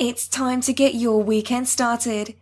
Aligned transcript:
It's 0.00 0.26
time 0.28 0.62
to 0.62 0.72
get 0.72 0.94
your 0.94 1.22
weekend 1.22 1.68
started. 1.68 2.34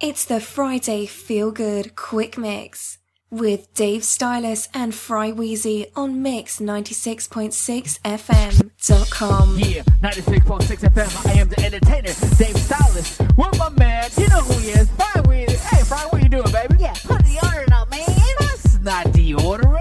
It's 0.00 0.24
the 0.24 0.40
Friday 0.40 1.06
Feel 1.06 1.52
Good 1.52 1.94
Quick 1.94 2.36
Mix 2.36 2.98
with 3.30 3.72
Dave 3.72 4.02
Stylus 4.02 4.68
and 4.74 4.92
Fry 4.92 5.30
Wheezy 5.30 5.86
on 5.94 6.22
Mix 6.22 6.58
96.6 6.58 8.00
FM.com. 8.00 9.58
Yeah, 9.60 9.82
96.6 10.02 10.90
FM. 10.90 11.26
I 11.26 11.38
am 11.38 11.48
the 11.50 11.60
entertainer, 11.64 12.12
Dave 12.36 12.56
Stylus. 12.56 13.16
What 13.36 13.56
my 13.58 13.68
man, 13.68 14.10
you 14.16 14.26
know 14.26 14.40
who 14.40 14.58
he 14.58 14.70
is, 14.70 14.90
Fry 14.90 15.20
Wheezy. 15.20 15.56
Hey, 15.56 15.84
Fry, 15.84 16.04
what 16.10 16.20
you 16.20 16.28
doing, 16.28 16.50
baby? 16.50 16.74
Yeah, 16.80 16.94
put 17.04 17.22
the 17.22 17.38
order 17.44 17.72
up, 17.74 17.90
man. 17.92 18.06
That's 18.40 18.80
not 18.80 19.12
the 19.12 19.34
order. 19.34 19.73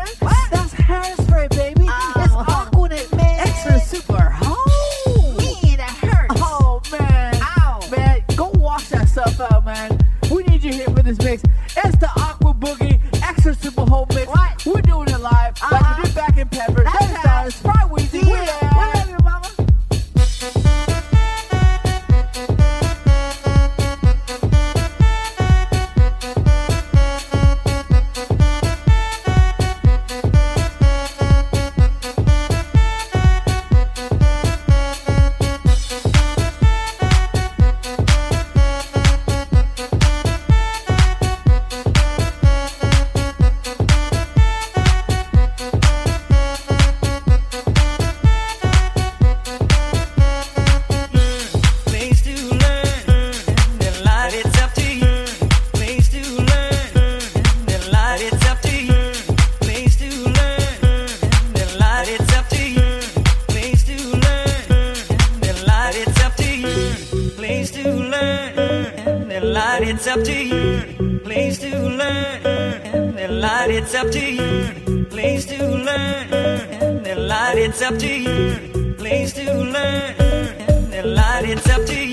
and 72.46 73.18
the 73.18 73.28
light 73.28 73.72
it's 73.72 73.94
up 73.96 74.10
to 74.12 74.20
you. 74.20 75.06
Place 75.06 75.46
to 75.46 75.58
learn 75.88 76.34
and 76.34 77.06
the 77.06 77.16
light 77.16 77.58
it's 77.58 77.82
up 77.82 77.98
to 78.00 78.08
you. 78.08 78.94
Place 78.98 79.34
to 79.34 79.44
learn 79.44 80.16
and 80.70 80.94
the 80.94 81.04
light 81.04 81.46
it's 81.46 81.70
up 81.70 81.86
to 81.86 81.96
you. 82.08 82.13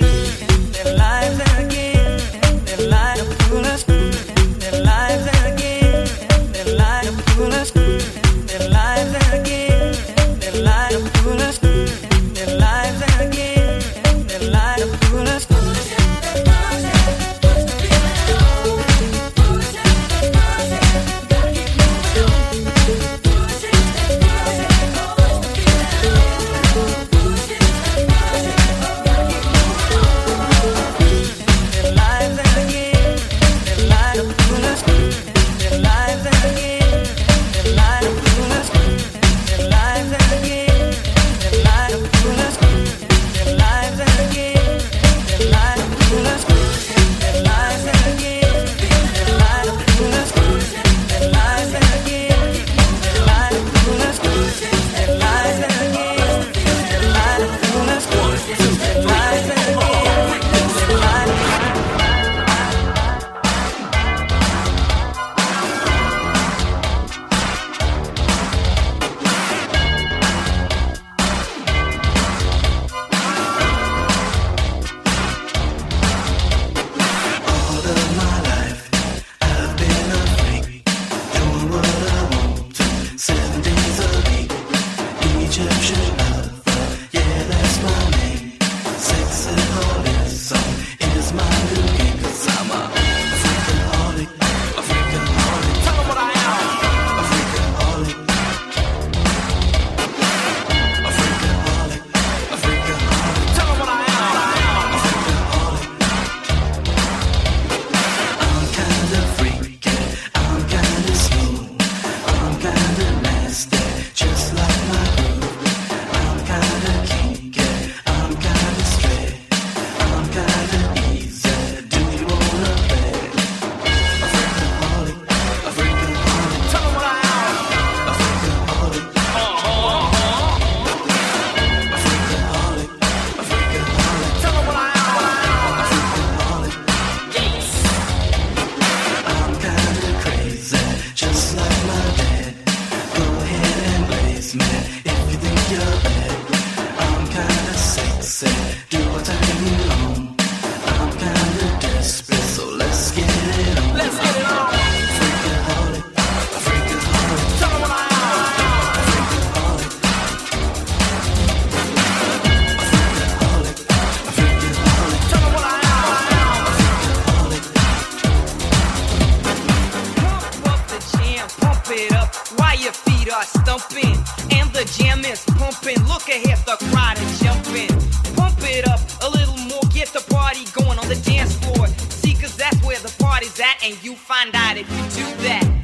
that's 182.60 182.76
where 182.84 182.98
the 182.98 183.12
party's 183.18 183.58
at, 183.58 183.82
and 183.82 184.02
you 184.04 184.14
find 184.14 184.54
out 184.54 184.76
if 184.76 184.88
you 184.90 185.24
do 185.24 185.42
that. 185.44 185.79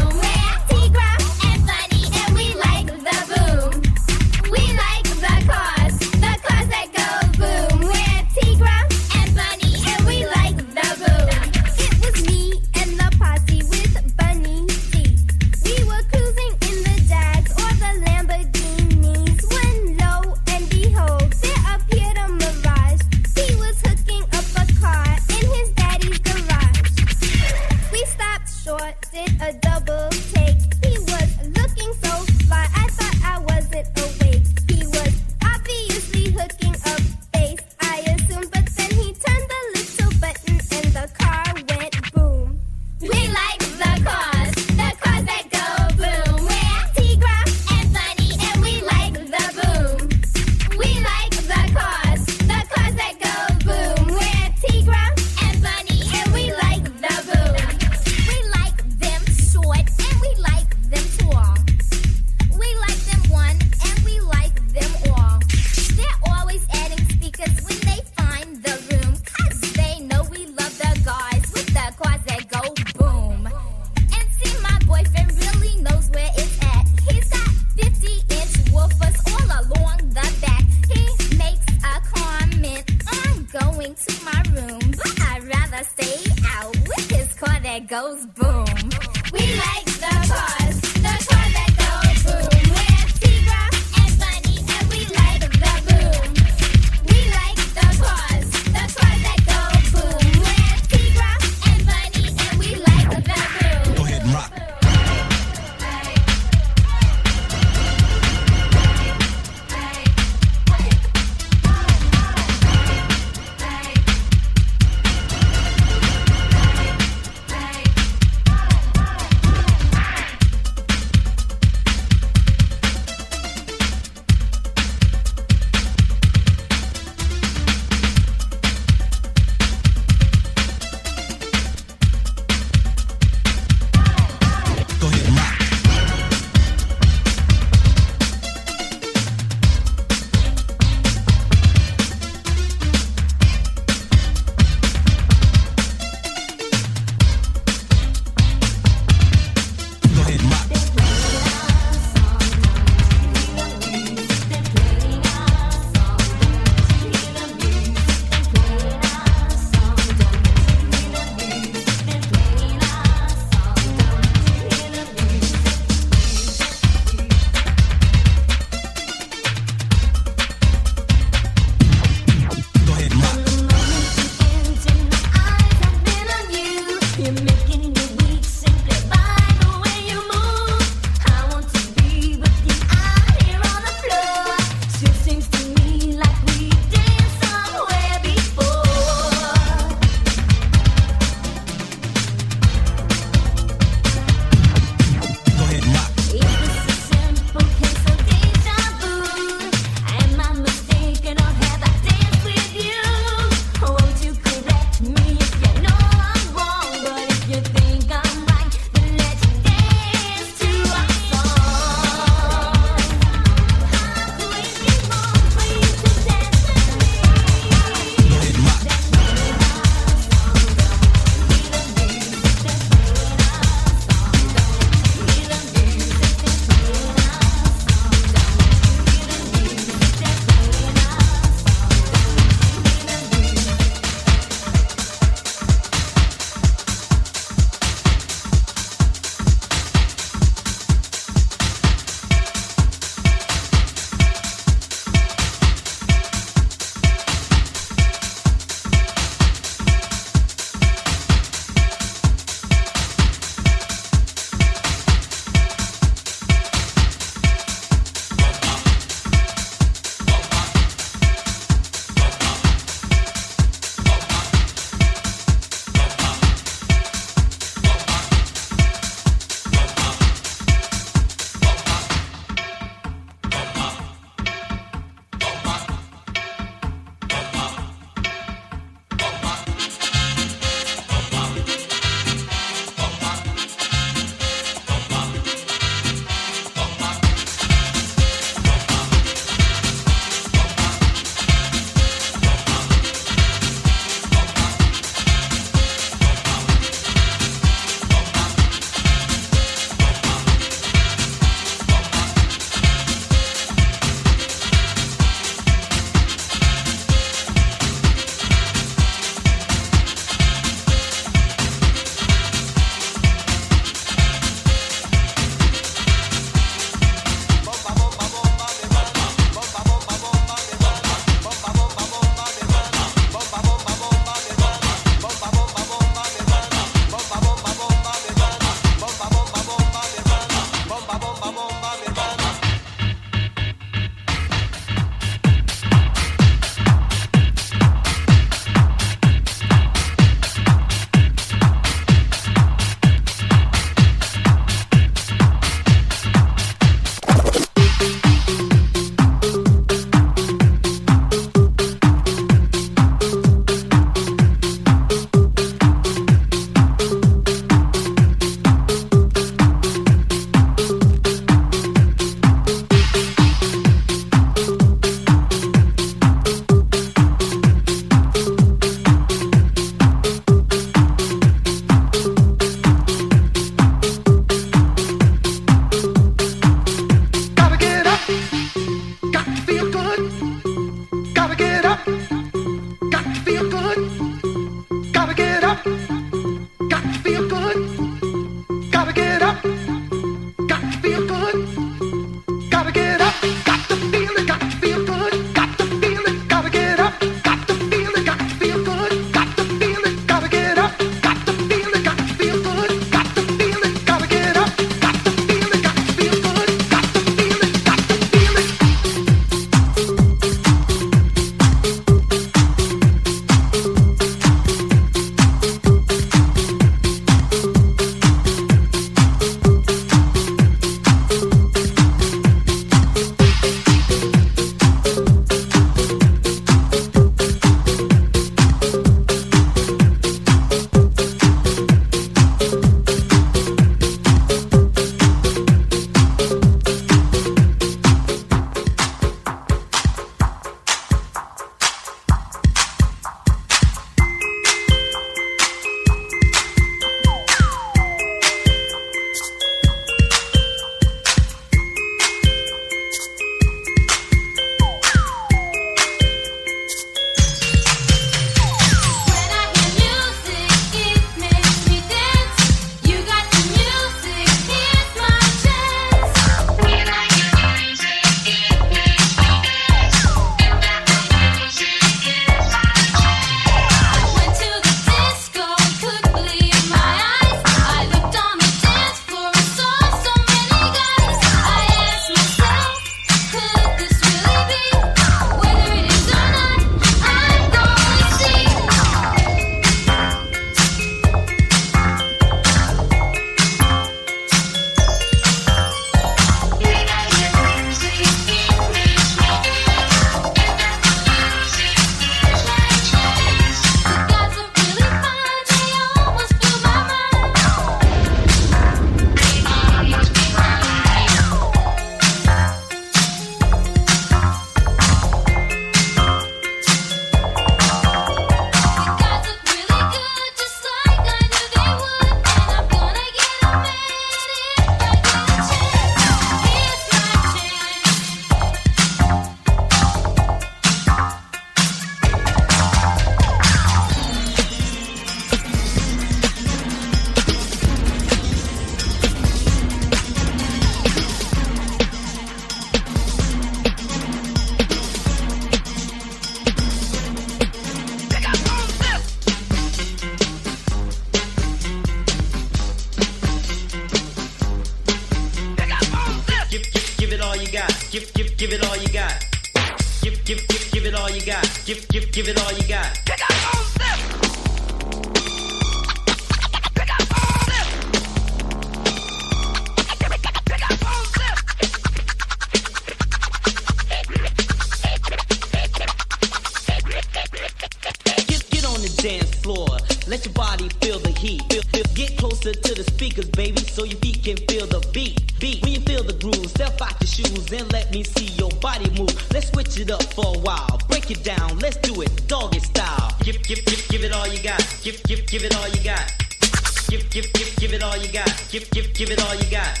give 599.22 599.38
it 599.38 599.44
all 599.44 599.54
you 599.54 599.70
got. 599.70 600.00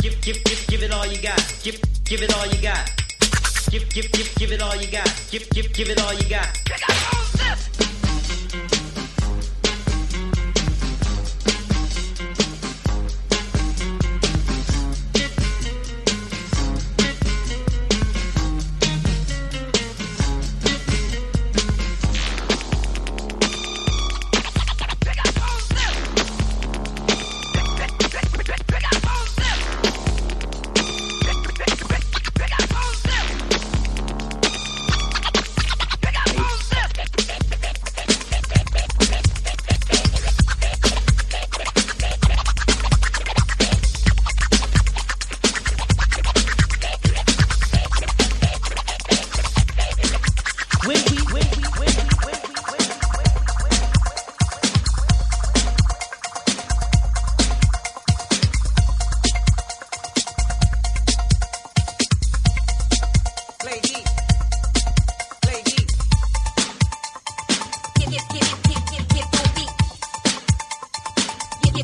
Give, 0.00 0.20
give, 0.20 0.44
give, 0.44 0.66
give 0.68 0.82
it 0.84 0.92
all 0.92 1.04
you 1.04 1.20
got. 1.20 1.42
Give, 1.64 1.80
give 2.04 2.22
it 2.22 2.32
all 2.36 2.46
you 2.46 2.62
got. 2.62 2.88
Give, 3.72 3.88
give, 3.88 4.12
give, 4.12 4.32
give 4.36 4.52
it 4.52 4.62
all 4.62 4.76
you 4.76 4.88
got. 4.88 5.10
Give, 5.32 5.50
give, 5.50 5.72
give 5.72 5.88
it 5.88 6.00
all 6.00 6.14
you 6.14 6.28
got. 6.28 6.65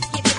skip. 0.01 0.32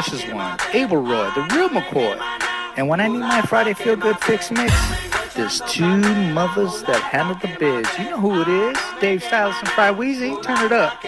Publishers 0.00 0.32
one, 0.32 0.58
Abel 0.72 0.96
Roy, 0.96 1.30
the 1.34 1.42
real 1.54 1.68
McCoy. 1.68 2.18
And 2.78 2.88
when 2.88 3.02
I 3.02 3.08
need 3.08 3.18
my 3.18 3.42
Friday 3.42 3.74
Feel 3.74 3.96
Good 3.96 4.18
Fix 4.20 4.50
Mix, 4.50 4.72
there's 5.34 5.60
two 5.68 5.98
mothers 6.32 6.82
that 6.84 7.02
handle 7.02 7.34
the 7.34 7.54
biz. 7.58 7.86
You 7.98 8.08
know 8.08 8.18
who 8.18 8.40
it 8.40 8.48
is 8.48 8.78
Dave 8.98 9.22
Stylus 9.22 9.56
and 9.58 9.68
Fry 9.68 9.90
Wheezy. 9.90 10.34
Turn 10.40 10.64
it 10.64 10.72
up. 10.72 11.04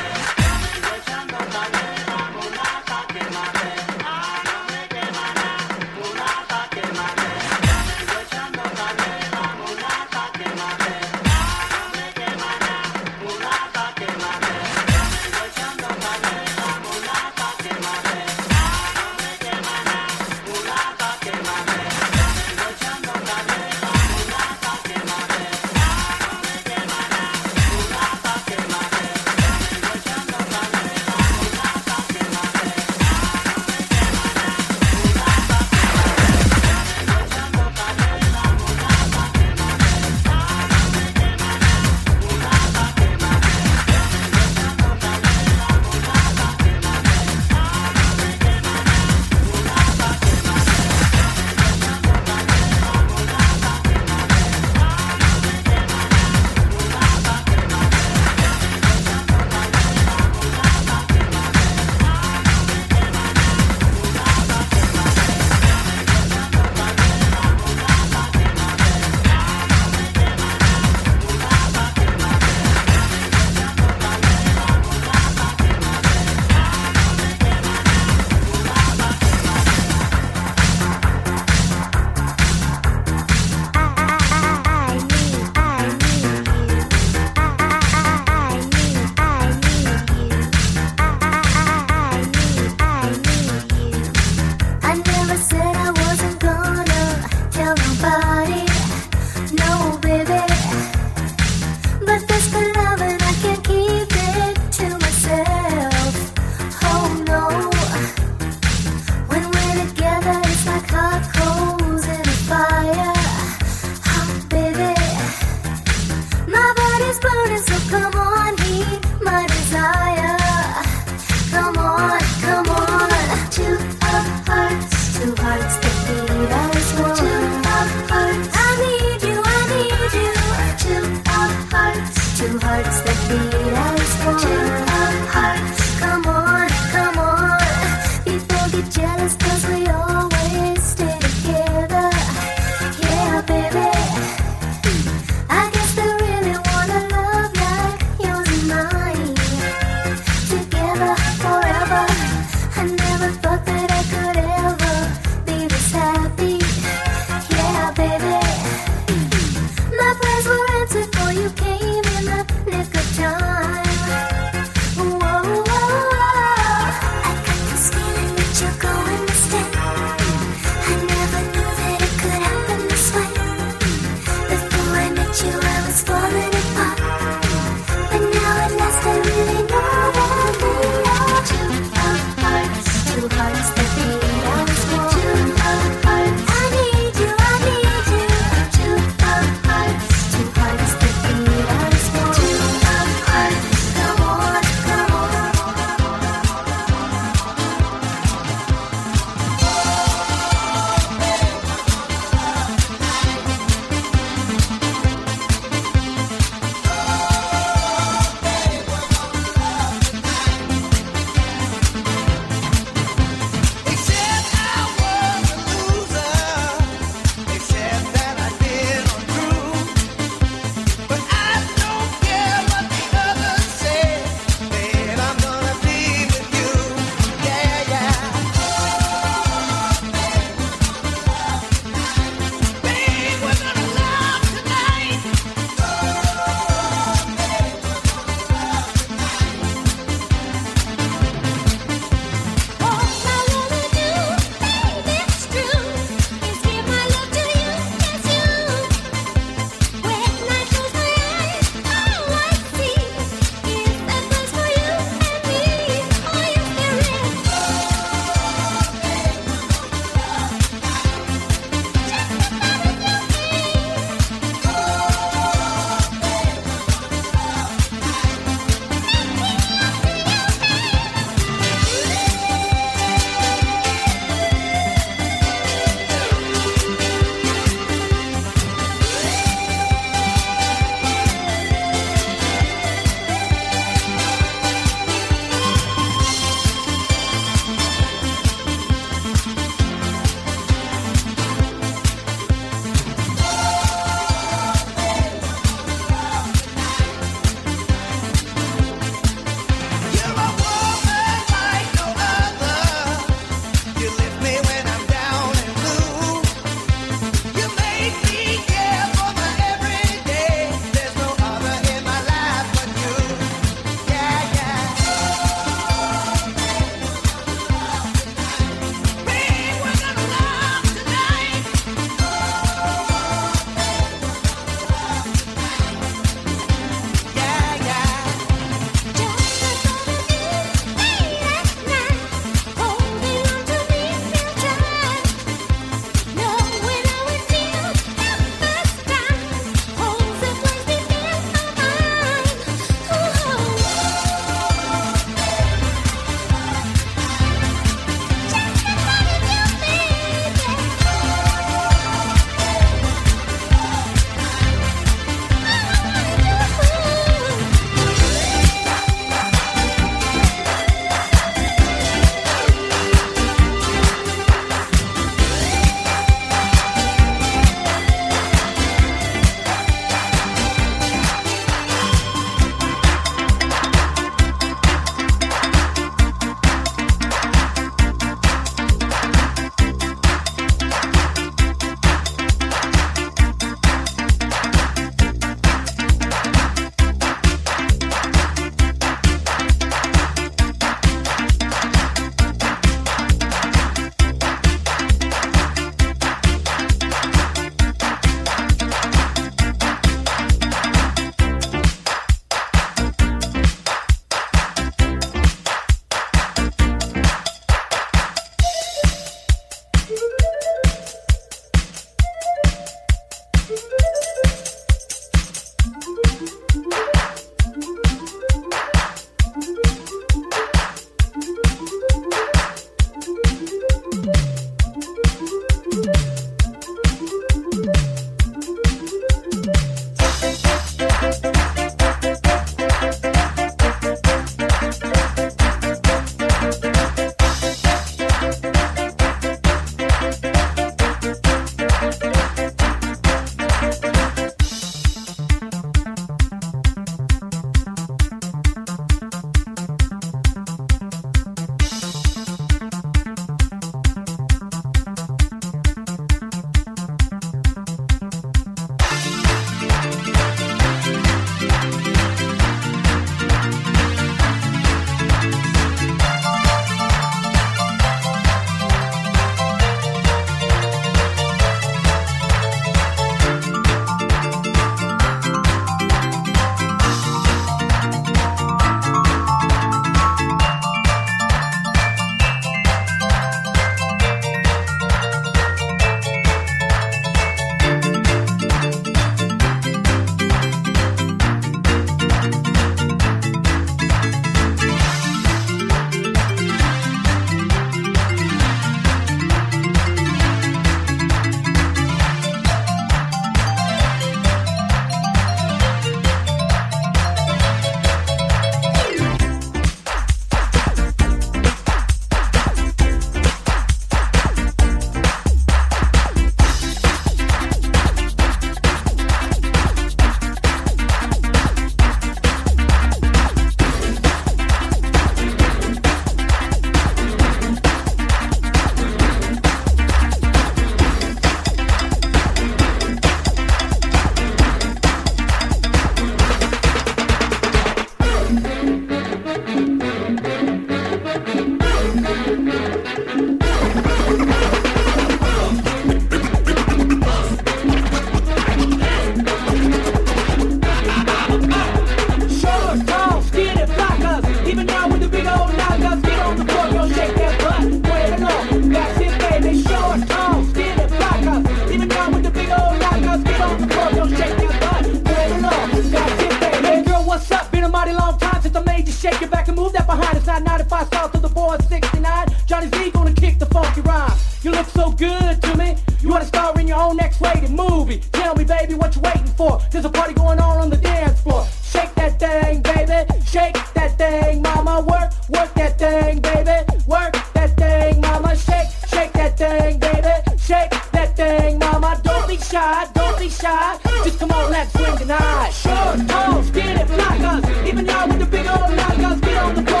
shy, 592.71 593.07
don't 593.13 593.37
be 593.37 593.49
shy. 593.49 593.97
Just 594.23 594.39
come 594.39 594.51
on, 594.51 594.71
let's 594.71 594.93
swing 594.93 595.17
tonight. 595.17 595.71
Short 595.71 596.27
toes, 596.27 596.69
get 596.71 597.01
it, 597.01 597.07
block 597.07 597.39
us. 597.41 597.87
Even 597.87 598.05
y'all 598.05 598.27
with 598.27 598.39
the 598.39 598.45
big 598.45 598.65
old 598.67 598.95
knockers, 598.95 599.41
get 599.41 599.57
on 599.57 599.75
the 599.75 599.83
floor. 599.83 600.00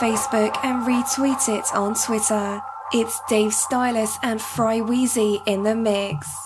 Facebook 0.00 0.58
and 0.64 0.86
retweet 0.86 1.46
it 1.50 1.66
on 1.74 1.94
Twitter. 1.94 2.62
It's 2.90 3.20
Dave 3.28 3.52
Stylus 3.52 4.18
and 4.22 4.40
Fry 4.40 4.80
Wheezy 4.80 5.42
in 5.44 5.62
the 5.62 5.76
mix. 5.76 6.39